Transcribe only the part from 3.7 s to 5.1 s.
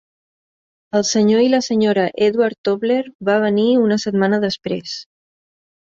una setmana després.